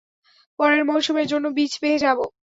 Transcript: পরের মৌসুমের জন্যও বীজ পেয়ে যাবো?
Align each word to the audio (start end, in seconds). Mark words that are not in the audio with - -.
পরের 0.59 0.81
মৌসুমের 0.85 1.29
জন্যও 1.31 1.55
বীজ 1.57 1.73
পেয়ে 1.81 2.01
যাবো? 2.03 2.25